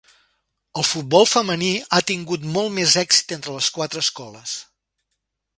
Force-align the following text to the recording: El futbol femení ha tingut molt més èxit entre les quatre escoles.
El 0.81 0.85
futbol 0.91 1.27
femení 1.33 1.69
ha 1.97 2.01
tingut 2.13 2.49
molt 2.57 2.75
més 2.81 2.97
èxit 3.05 3.37
entre 3.39 3.57
les 3.59 3.71
quatre 3.79 4.07
escoles. 4.07 4.59